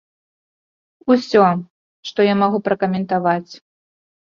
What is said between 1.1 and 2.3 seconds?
Усё, што